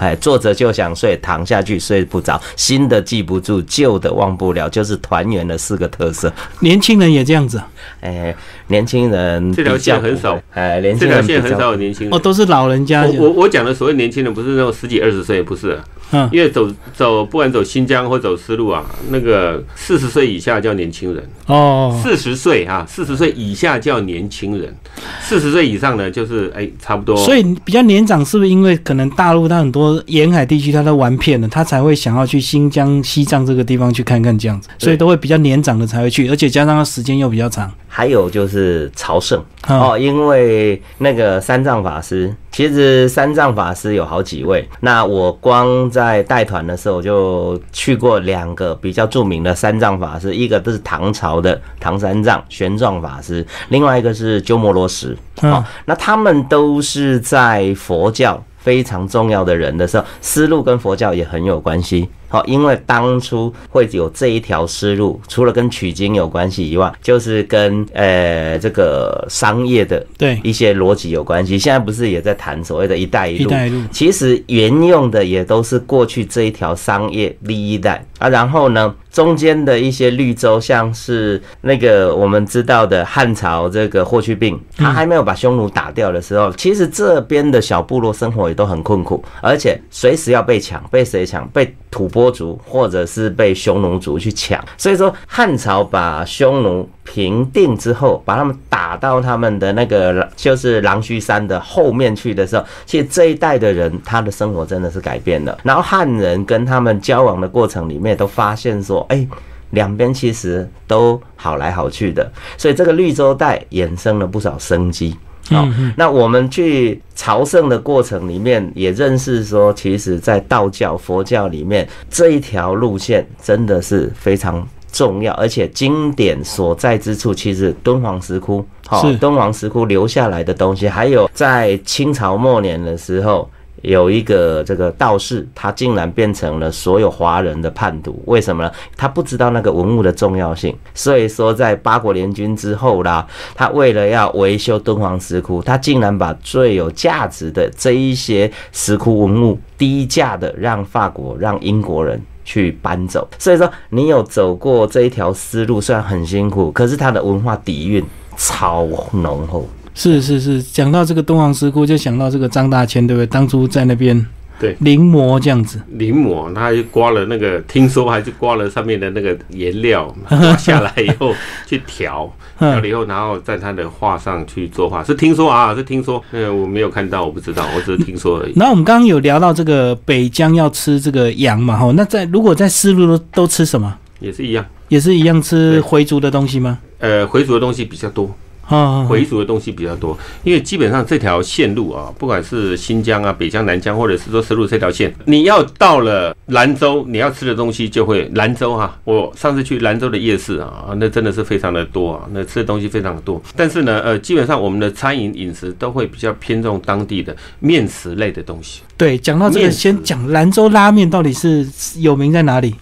[0.02, 6.32] 哎，坐着就想睡，躺下去睡不着，新的记不住，旧的忘不了，就是团圆的四个特色。
[6.58, 7.62] 年轻人也这样子，
[8.00, 8.34] 哎，
[8.66, 13.06] 年轻人这条线很少，哎，年轻人线很少有年轻人，哦，都是老人家。
[13.16, 15.78] 我我讲的所谓年轻人，不是那种十几二十岁，不是。
[16.12, 21.28] 嗯，因为走走，不管走新疆或走丝路啊，那个四十岁以下叫年轻人。
[21.46, 24.74] 哦，四十岁啊，四十岁以下叫年轻人，
[25.20, 27.16] 四十岁以上呢，就是哎，差不多。
[27.16, 37.70] 所以比较年长，是不是因为可能大陆它很多沿海地区它都玩遍了，他才会想要去新疆、西藏这个地方去看看这样子，所以都会比较年长的才会去，而且加上它时间又比较长。
[37.94, 39.42] 还有就是朝圣。
[39.68, 44.66] 哦，因为那个三藏法师，其实三藏法师有好几位。
[44.80, 55.16] 那我光在带团的时候就去过两个比较著名的三藏法师，一个都是唐朝的唐三藏玄奘法师，另外一个是鸠摩罗什。
[55.42, 62.08] 哦，那他们都是在佛教非常重要的人的时候，思路跟佛教也很有关系。
[62.32, 71.58] 好，因为当初会有这一条思路，除了跟取经有关系以外，就是跟呃这个商业的对一些逻辑有关系。
[71.58, 73.50] 现在不是也在谈所谓的一带一路？
[73.50, 78.30] 一带一路其实沿用的也都是过去这一条商业利益带啊。
[78.30, 91.46] 然后呢，中间的一些绿洲，像是那个我们知道的汉朝这个霍去病，他还没有把匈奴打掉的时候，其实这边的小部落生活也都很困苦，而且随时要被抢，被谁抢？
[91.48, 92.21] 被吐蕃。
[92.30, 105.58] 族或者是被匈奴族去抢，所以说汉朝把匈奴平定之后，把他们打到他们的那个就是狼须山的后面去的时候，其实这一代的人他的生活真的是改变了。
[105.62, 109.26] 然后汉人跟他们交往的过程里面，都发现说，哎，
[109.70, 115.16] 两边其实都好来好去的，所以这个绿洲带衍生了不少生机。
[115.52, 133.48] 好，那我们去朝圣的过程里面，也认识说，其实，在道教、佛教里面，这一条路线真的是非常重要，而且经典所在之处，其实敦煌石窟，好，敦煌石窟留下来的东西，还有在清朝末年的时候。
[133.82, 138.72] 有一个这个道士，他竟然变成了所有华人的叛徒，为什么呢？
[138.96, 153.28] 他不知道那个文物的重要性，所以说在八国联军之后啦，他为了要维修敦煌石窟，他竟然把最有价值的这一些石窟文物低价的让法国、让英国人去搬走。
[153.38, 158.04] 所以说，你有走过这一条思路，虽然很辛苦，可是它的文化底蕴
[158.36, 159.68] 超浓厚。
[159.94, 163.26] 是是是，讲到这个敦煌石窟，就想到这个张大千，对不对？
[163.26, 164.26] 当初在那边
[164.58, 171.34] 对临摹这样子，临摹，他还刮了那个，听说还是刮了上面的那个颜料， 刮下来以后
[171.66, 175.04] 去调， 调了以后，然后在他的画上去作画。
[175.04, 178.52] 是听说啊，是听说，嗯，我没有看到，我不知道，我只是听说而已。
[178.56, 183.94] 那我们刚刚有聊到这个北疆要吃这个羊嘛，哈，那在如果在丝路都都吃什么？
[184.20, 186.78] 也是一样，也是一样吃回族的东西吗？
[187.00, 188.32] 呃，回族的东西比较多。
[188.66, 198.98] 啊，回族的东西比较多，因为基本上这条线路啊，不管是新疆啊、北疆、南疆，或者是说丝路这条线，你要到了兰州，你要吃的东西就会兰州哈。
[199.04, 203.42] 我上次去兰州的夜市啊，那真的是非常的多啊，那吃的东西非常的多。
[203.56, 208.82] 但是呢，呃，基本上我们的餐饮饮食都会比较偏重当地的面食类的东西。
[208.96, 211.66] 对，讲到这个，先讲兰州拉面到底是
[211.98, 212.74] 有名在哪里？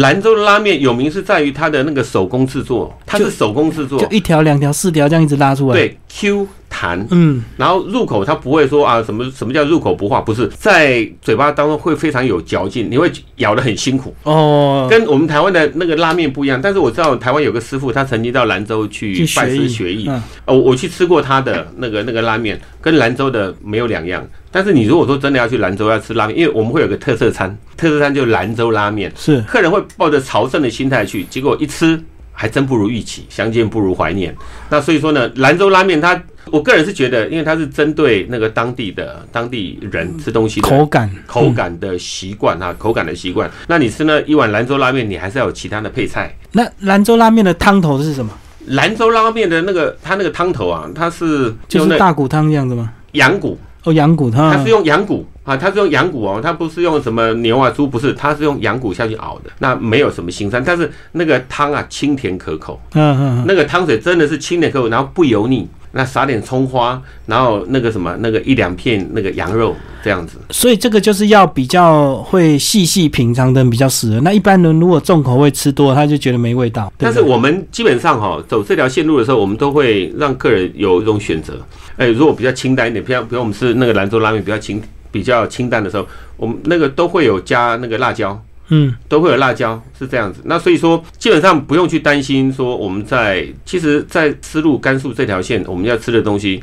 [0.00, 5.74] 兰州的拉面有名是在于它的那个手工制作，它是手工制作，就一条、两条、四条这样一直拉出来。
[5.74, 14.12] 对，Q 弹，嗯，然后入口它不会说啊什么什么叫入口不化，不是在嘴巴当中会非常有嚼劲，你会咬得很辛苦。
[14.24, 14.88] 哦。
[14.90, 20.10] 跟我们台湾的那个拉面不一样，但是我知道台湾有个师傅，他曾经到兰州去拜师学艺，
[20.46, 24.26] 哦，我去吃过他的那个那个拉面，跟兰州的没有两样。
[24.50, 29.40] 但是你如果说真的要去兰州要吃拉面，因为我们会有个特色餐，特色餐就是兰州拉面，是。
[29.42, 32.00] 客人会抱着朝圣的心态去，结果一吃
[32.32, 34.34] 还真不如预期，相见不如怀念。
[34.70, 43.50] 那所以说呢，兰州拉面它，我个人是觉得，因为它是针对那个当地的当地人吃东西口感口感的习惯啊，口感的习惯。
[43.66, 46.34] 那你吃呢一碗兰州拉面，你还是要有其他的配菜。
[46.52, 48.32] 那兰州拉面的汤头是什么？
[48.66, 52.92] 兰州拉面的那个它那个汤头啊，它是就是大骨汤这样子吗？
[53.12, 53.58] 羊骨。
[53.84, 65.68] 哦，羊骨汤，它是用羊骨啊，它是用羊骨哦，它不是用什么牛啊、猪，不是，它是用羊骨下去熬的，那没有什么腥膻，但是那个汤啊，清甜可口，嗯嗯，那个汤水真的是清甜可口，然后不油腻。
[65.94, 70.38] 那撒点葱花，然后那个什么，那个一两片那个羊肉这样子。
[70.50, 74.20] 所以这个就是要比较会细细品尝的人比较适合。
[74.20, 76.92] 那一般人如果重口味吃多，他就觉得没味道。
[76.98, 81.54] 但是我们基本上哈走这条线路的时候，我们都会让客人有一种选择。
[81.96, 86.04] 哎，如果比较清淡一点，比方比如我们吃那个兰州拉面比较清比较清淡的时候，
[86.36, 88.36] 我们那个都会有加那个辣椒。
[88.68, 90.40] 嗯，都会有辣椒，是这样子。
[90.44, 96.62] 那所以说，基本上不用去担心说我们在其实，在丝路甘肃这条线，我们要吃的东西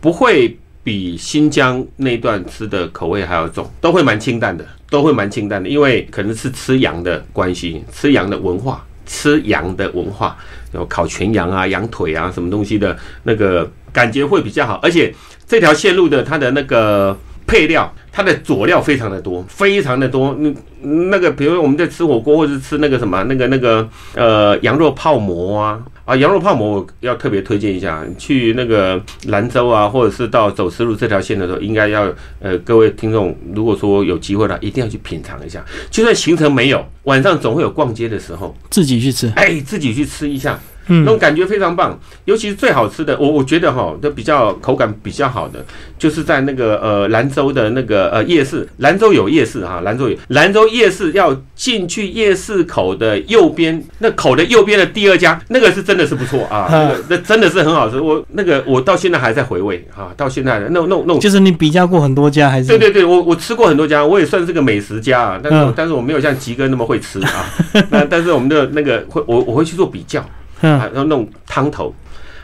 [0.00, 5.68] 不会比新疆那段吃的口味还要重，都会蛮清淡的，都会蛮清淡的。
[5.68, 10.36] 因为可能是吃羊的关系，吃羊的文化，吃羊的文化，
[10.72, 14.80] 有烤全羊啊、羊腿啊什么东西的那个感觉会比较好。
[14.82, 15.14] 而且
[15.46, 17.14] 这条线路的它的那个
[17.46, 17.92] 配料。
[18.16, 20.32] 它的佐料非常的多，非常的多。
[20.38, 28.04] 那那个，比如我们在吃火锅，或者是吃那个什么，那个那个呃羊肉泡馍啊啊，羊肉泡馍我要特别推荐一下。
[28.16, 35.64] 去那个兰州啊，或者是到走丝路这条线的时候，应该要呃各位听众，如果说有机会了，一定要去品尝一下。
[35.90, 39.32] 就算行程没有，晚上总会有逛街的时候，自己去吃。
[39.34, 40.56] 哎，自己去吃一下。
[40.88, 45.64] 那种感觉非常棒，尤其是最好吃的，我我觉得哈，都比较口感比较好的，
[45.98, 50.16] 就是在那个呃兰州的那个呃夜市，兰州有夜市哈，兰州有。
[50.28, 62.68] 兰州夜市要进去夜市口的右边，那口的右边的第二家，那个是真的是不错啊，那个那真的是很好吃，我那个我到现在还在回味啊，到现在的那那那，就是你比较过很多家还是？
[62.68, 67.46] 对对对，我我吃过很多家，我也算是个美食家啊，但是但是我没有像吉哥那么会吃啊，
[67.90, 70.24] 那但是我们的那个会我我会去做比较。
[70.68, 71.92] 然后那种汤头，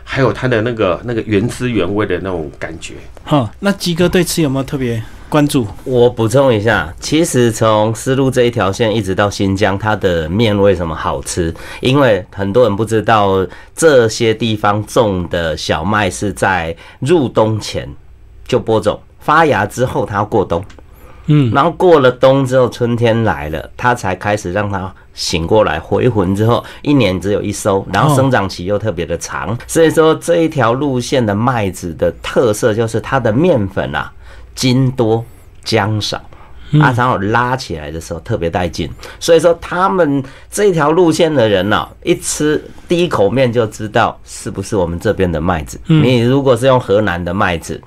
[0.04, 2.94] 还有它的那个那个原汁原味的那种感觉。
[3.24, 5.66] 哈，那鸡哥对吃有没有特别关注？
[5.84, 11.54] 我补充一下，其实从丝路这一条线一直到新疆，它的面为什么好吃？
[11.80, 17.88] 因为很多人不知道，这些地方种的小麦是在入冬前
[18.46, 20.64] 就播种，发芽之后它要过冬。
[21.32, 34.12] 嗯，然后过了冬之后，春天来了，它才开始让它醒过来回魂之后，一年只有一收，然后生长期又特别的长，所以说这一条路线的麦子的特色就是它的面粉啊，
[34.56, 35.24] 筋多
[35.64, 36.16] 浆少，
[36.80, 38.90] 啊，然后拉起来的时候特别带劲，
[39.20, 45.80] 所以说他们这条路线的人呢，一吃第一口面就知道是不是我们这边的麦子。
[45.86, 47.80] 你如果是用河南的麦子。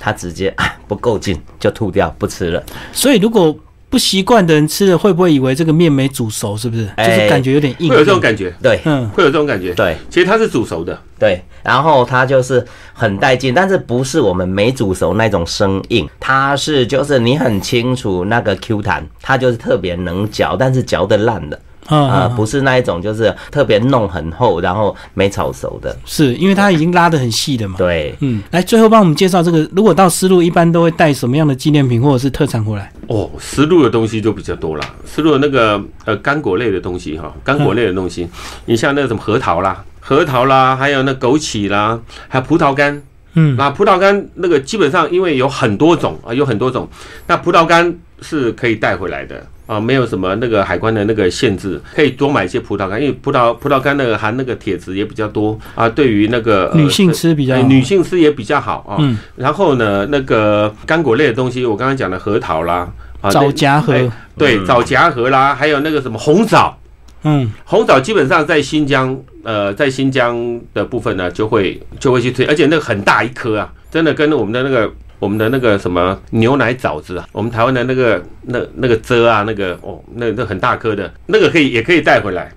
[0.00, 2.60] 他直接啊不够劲就吐掉不吃了，
[2.92, 3.54] 所以如果
[3.90, 6.56] 不习惯的人吃了，会不会以为这个面没煮熟？
[6.56, 6.88] 是不是？
[6.96, 8.54] 就是感觉有点硬，会有这种感觉。
[8.62, 9.74] 对，嗯，会有这种感觉。
[9.74, 10.96] 对，其实它是煮熟的。
[11.18, 21.60] 对，然后它就是很带劲，但是不是我们没煮熟那种生硬，它是就是你很清楚那个 Q 弹，它就是特别能嚼，但是嚼的烂的。
[21.96, 27.74] 啊，不是那一种，就是特别弄很厚，然后没炒熟的，是因为它已经拉的很细的嘛。
[27.76, 32.92] 对，嗯，来最后帮我们介绍这个，如果到丝路，一般都会带什么样的纪念品或者是特产回来？
[33.08, 38.28] 哦，丝路的东西就比较多了，丝路的那个呃干果类的东西哈，干果类的东西，
[38.66, 41.98] 你像那个什么核桃啦，核桃啦，还有那枸杞啦，
[42.28, 43.02] 还有葡萄干，
[43.34, 46.88] 嗯，那葡萄干那个基本上因为有很多种啊，有很多种，
[47.26, 49.44] 那葡萄干是可以带回来的。
[49.70, 58.96] 啊，没有什么那个海关的那个限制，可以多买一些葡萄干，因为葡萄葡萄干那个含那个铁质也比较多啊，对于那个女性吃比较女性吃也比较好啊。
[58.98, 59.16] 嗯。
[59.36, 62.90] 然后呢，那个干果类的东西，我刚刚讲的核桃啦，
[63.20, 63.94] 啊，枣夹核，
[64.36, 66.76] 对，枣夹核啦，还有那个什么红枣，
[67.22, 74.92] 嗯，红枣基本上在新疆，呃，在新疆的部分呢，就会就会去推，而且那个很大一颗啊，真的跟我们的那个。
[75.20, 82.50] 我们的那个什么牛奶枣子啊，我们台湾的那个那那个蔗啊，那个哦，那那很大颗的，那个可以也可以带回来，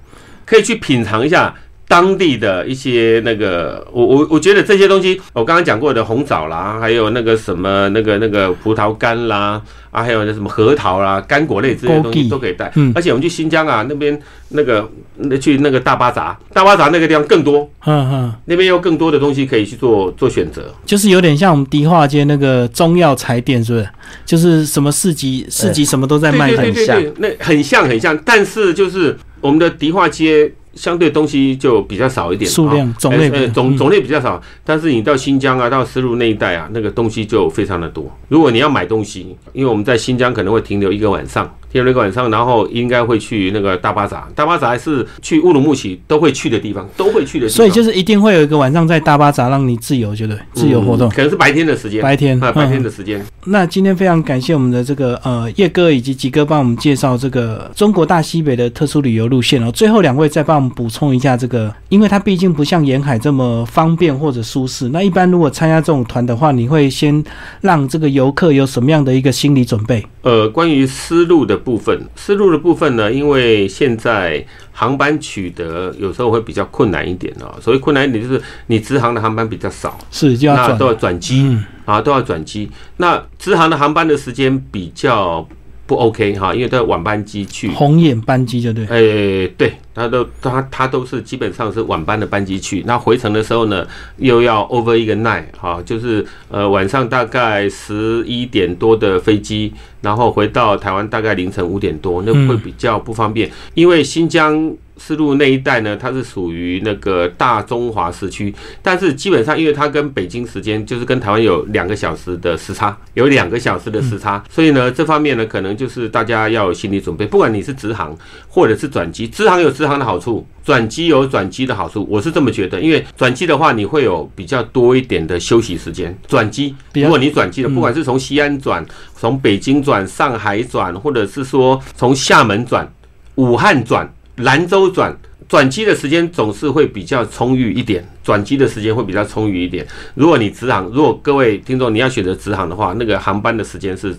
[0.46, 1.54] 可以去品尝一下
[1.94, 9.62] 当地的一些那个，我我我觉得这些东西，我刚刚讲过的红枣啦，还有那个什么那个那个葡萄干啦。
[9.92, 12.72] 啊，还有那什么核桃啦、干果类这些东西都可以带。
[12.74, 14.20] 嗯，而且我们去新疆啊，那边
[14.50, 17.70] 那个那去那个大巴扎，大巴扎那个地方更多。
[17.86, 20.74] 嗯嗯，那边有更多的东西可以去做做选择。
[20.84, 23.90] 就是有点像我们迪化街那个中药材店，是不是？
[24.26, 27.00] 就是什么市集，市集什么都在卖，很像。
[27.20, 30.52] 那很像很像，但是就是我们的迪化街。
[30.76, 38.12] 相对东西就比较少一点，数量种类种种类比较少，但是你到新疆啊，到丝路那一带啊，那个东西就非常的多。
[38.28, 41.54] 如果你要买东西，因为我们在新疆可能会停留一个晚上。
[41.74, 47.50] 第二个晚上，然后应该会去那个大巴扎，大巴扎是去乌鲁木齐都会去的地方，都会去的。
[47.50, 53.26] 所以就是一定会有一个晚上在大巴扎让你自由，觉得自由活动，可能是白天的时间，白天啊，白天的时间。
[53.46, 59.72] 那今天非常感谢我们的这个呃叶哥以及吉哥帮我们介绍这个中国大西北的特殊旅游路线哦。
[59.72, 64.90] 最后两位再帮我们补充一下这个，因为它毕竟不像沿海这么方便或者舒适。
[64.90, 67.24] 那一般如果参加这种团的话，你会先
[67.62, 70.06] 让这个游客有什么样的一个心理准备？
[70.22, 77.56] 呃，关于思路的部分，思路的部分呢，因为现在航班取得有时候会比较困难一点哦。
[77.62, 81.58] 所谓困难一点，就是你直航的航班比较少，是那都要转机。
[81.86, 82.70] 啊，都要转机。
[82.98, 85.48] 那直航的航班的时间比较。
[85.86, 93.86] 不 OK 哈，因为都要晚班机去，红眼班机就对，哎，对，他都他他都是基本上是晚班的班机去，那回程的时候呢，
[94.18, 104.76] 又要 over 一个 night 哈，就是呃晚上大概十一点多的飞机，然后回到台湾大概凌晨五点多，那会比较不方便，因为新疆。
[104.96, 117.26] 丝路那一带呢，它是属于那个大中华时区，但是基本上因为它跟北京时间就是跟台湾有两个小时的时差，有两个小时的时差，所以呢，这方面呢，可能就是大家要有心理准备。
[117.26, 118.16] 不管你是直航
[118.48, 122.80] 或者是转机，直航有直航的好处，转机有转机的好处，我是这么觉得。
[122.80, 126.18] 因为转机的话，你会有比较多一点的休息时间。
[126.28, 132.92] 转机，如果你转机的，不管是从西安转、从北京转、上海转，或者是说从厦门转、
[133.36, 134.12] 武汉转。
[134.38, 135.16] 兰州转
[135.48, 139.86] 转机的时间总是会比较充裕一点，转机的时间会比较充裕一点。
[140.16, 144.18] 如果你直航，如果各位听众你要选择直航的话，那个航班的时间是。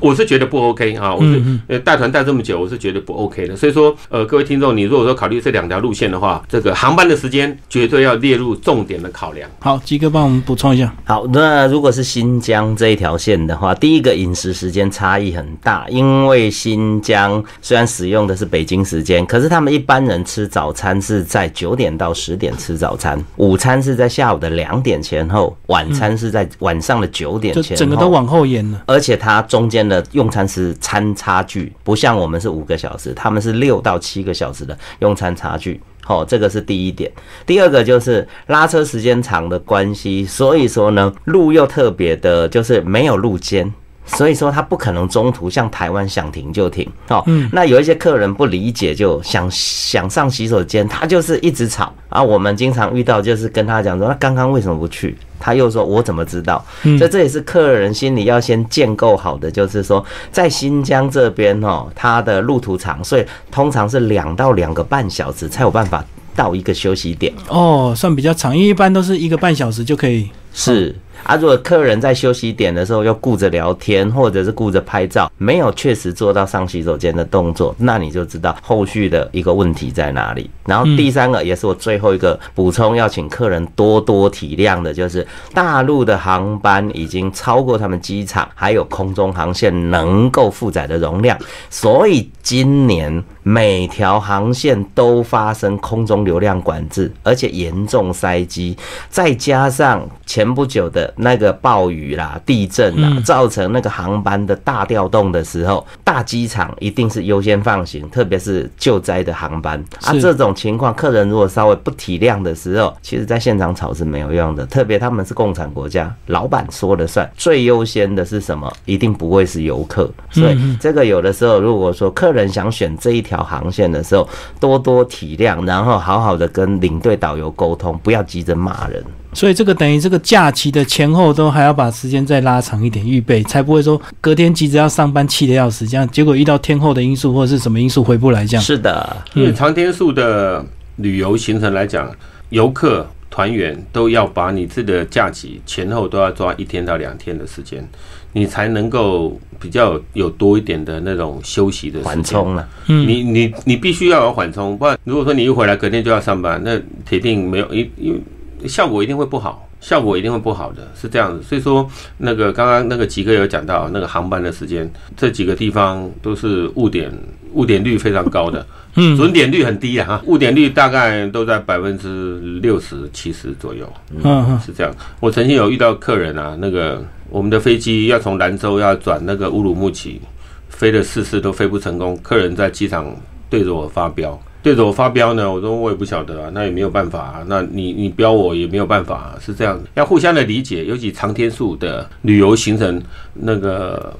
[0.00, 3.56] 我是觉得不 OK 啊，我是呃带团带这么久，我是觉得不 OK 的。
[3.56, 9.48] 所以说，呃，各位听众，你如果说考虑这两条路线的话，这个航班的时间绝对要列入重点的考量。
[9.60, 10.92] 好，吉哥帮我们补充一下。
[11.04, 28.82] 好，那如果是新疆这一条线的话，第一个饮食时间差异很大，因为新疆虽然使用的是北京时间，可是他们一般人吃早餐是在九点到十点吃早餐，午餐是在下午的两点前后，晚餐是在晚上的九点前，整个都往后延了。
[28.86, 29.83] 而且它中间。
[29.88, 35.80] 的用餐时餐差距不像我们是五个小时，他们是六到七个小时的用餐差距。
[36.02, 37.10] 好，这个是第一点。
[37.46, 43.72] 第二个就是拉车时间长的关系，所以说呢，路又特别的，就是没有路肩。
[44.06, 46.88] 所以说他不可能中途像台湾想停就停。
[47.08, 51.92] 哦，嗯那有一些客人不理解，就想想上洗手间，他就是一直吵。
[52.08, 55.16] 啊，我们经常遇到就是跟他讲说，那刚刚为什么不去？
[55.40, 56.64] 他又说：“我怎么知道？”
[56.96, 66.02] 所以这也是客人心里要先建构好的，就是说，在新疆这边哦，它的路途长，所以通常是两到两个半小时才有办法
[66.34, 67.30] 到一个休息点。
[67.48, 70.30] 哦，算比较长，因为一般都是一个半小时就可以。
[70.54, 70.94] 是。
[71.22, 80.50] 啊，如果客人在休息点的时候又顾着聊天，或者是顾着拍照，没有确实做到上洗手间的动作，那你就知道后续的一个问题在哪里。
[80.66, 91.38] 然后第三个也是我最后一个补充，要请客人多多体谅的，就是大陆的航班已经超过他们机场还有空中航线能够负载的容量，
[91.70, 98.76] 所以今年每条航线都发生空中流量管制，而且严重塞机，
[99.08, 100.06] 再加上。
[100.26, 110.12] 前不久的那个暴雨啦、地震啦，造成那个航班的大调动的时候，大机场一定是优先放行，特别是救灾的航班啊。
[110.20, 114.64] 这种情况，客人如果稍微不体谅的时候，其实在现场吵是没有用的。
[114.66, 118.72] 特别他们是共产国家，老板说了算，最优先的是什么？
[118.84, 120.10] 一定不会是游客。
[120.30, 124.28] 所以这个有的时候，如果说客人想选这一条航线的时候，
[124.60, 129.04] 多多体谅，然后好好的跟领队导游沟通，不要急着骂人。
[129.34, 138.62] 所以这个等于这个假期的前后都还要把时间再拉长一点预备，才不会说隔天急着要上班气得要死，这样结果遇到天后的因素或者是什么因素回不来这样。
[138.62, 140.64] 是的，因为长天数的
[140.96, 142.08] 旅游行程来讲，
[142.50, 147.84] 游客团员都要把你自己的假期前后都要抓一天到两天的时间，
[148.32, 152.68] 你才能够比较有多一点的那种休息的缓冲了。
[152.86, 158.20] 嗯，你你你必须要有缓冲，不然如果说你一回来隔天就要上班，那铁定没有因因为。
[158.68, 161.42] 效果一定会不好，效果一定会不好的，是这样子。
[161.42, 161.88] 所以说，
[162.18, 167.12] 那个刚刚那个吉哥有讲到那个航班的时间，这几个地方都是误点，
[167.52, 173.90] 误点率非常高的， 嗯，准点率很低啊，哈， 误点率大概都在百分之六十、七十左右，
[174.22, 174.94] 嗯，是这样。
[175.20, 180.20] 我曾经有遇到客人啊，那个我们的飞机要从兰州要转那个乌鲁木齐，
[180.68, 183.14] 飞了四次都飞不成功，客人在机场
[183.50, 184.40] 对着我发飙。
[184.64, 193.02] 对着我发飙呢，我说我也不晓得啊，那也没有办法啊，那你你飙我也没有办法，是这样要互相的理解，尤其长天数的旅游行程，
[193.34, 194.10] 那个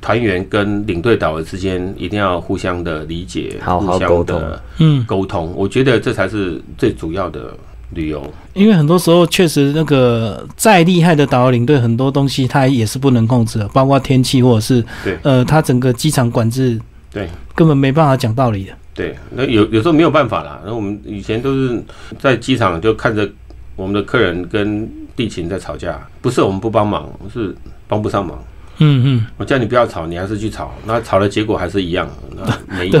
[0.00, 4.42] 团员跟领队导游之间一定要互相的理解，好好沟通，
[4.78, 7.54] 嗯，沟通，我觉得这才是最主要的
[7.90, 8.20] 旅游。
[8.54, 16.76] 因为很多时候确实那个再厉害的导游领队，很多东西他也是不能控制的，包括天气或者是对，呃，他整个机场管制，
[17.12, 18.72] 对，根本没办法讲道理的。
[18.94, 20.60] 对，那有有时候没有办法啦。
[20.64, 21.82] 那我们以前都是
[22.18, 23.28] 在机场就看着
[23.74, 27.54] 我们的客人跟地勤在吵架，不是我们不帮忙，是
[27.88, 28.38] 帮不上忙。
[28.82, 32.08] 嗯嗯，我叫你不要吵，你还是去吵，那吵的结果还是一样，
[32.68, 33.00] 没对，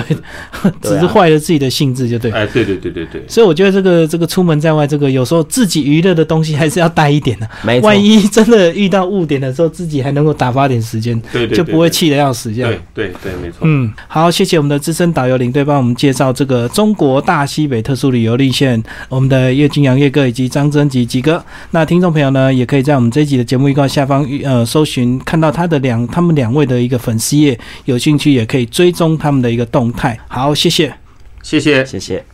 [0.80, 2.30] 只是坏了自己的性质就对。
[2.30, 3.22] 哎，对对对对对。
[3.28, 7.48] 所以我觉得这个这个出门在外，这个有时候自己娱乐的东西还是要带一点的。
[7.62, 7.86] 没错。
[7.86, 12.70] 万一真的遇到误点的时候，自己还能够打发点时间，对对，就不会气得要死这样。
[12.94, 13.58] 对对对，没错。
[13.62, 21.42] 嗯，好，谢谢我们的资深导游领队帮我们介绍这个中国大西北特殊旅游路线，我们的叶金阳叶哥以及张真吉吉哥。
[21.70, 26.52] 那听众朋友呢，也可以在我们这一集的节目预告下方呃搜寻，看到他的两他们两。
[26.52, 30.18] 位的一个粉丝页，有兴趣也可以追踪他们的一个动态。
[30.28, 30.94] 好，谢谢，
[31.42, 32.24] 谢谢，谢谢。